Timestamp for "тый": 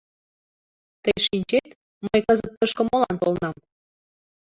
1.03-1.17